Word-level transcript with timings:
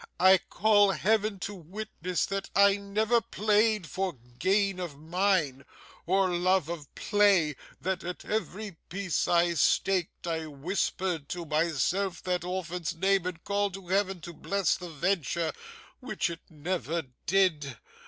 'I 0.19 0.39
call 0.49 0.91
Heaven 0.93 1.37
to 1.41 1.53
witness 1.53 2.25
that 2.25 2.49
I 2.55 2.75
never 2.77 3.21
played 3.21 3.85
for 3.85 4.13
gain 4.39 4.79
of 4.79 4.97
mine, 4.97 5.63
or 6.07 6.31
love 6.31 6.69
of 6.69 6.95
play; 6.95 7.55
that 7.79 8.03
at 8.03 8.25
every 8.25 8.77
piece 8.89 9.27
I 9.27 9.53
staked, 9.53 10.25
I 10.25 10.47
whispered 10.47 11.29
to 11.29 11.45
myself 11.45 12.23
that 12.23 12.43
orphan's 12.43 12.95
name 12.95 13.27
and 13.27 13.43
called 13.43 13.77
on 13.77 13.89
Heaven 13.91 14.21
to 14.21 14.33
bless 14.33 14.75
the 14.75 14.89
venture; 14.89 15.53
which 15.99 16.31
it 16.31 16.39
never 16.49 17.03
did. 17.27 17.77